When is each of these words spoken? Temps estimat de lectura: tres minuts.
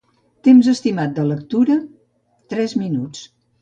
Temps 0.47 0.69
estimat 0.71 1.13
de 1.21 1.27
lectura: 1.33 1.79
tres 2.57 2.79
minuts. 2.85 3.27